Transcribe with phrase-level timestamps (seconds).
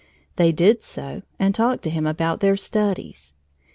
[0.35, 3.35] They did so and talked to him about their studies.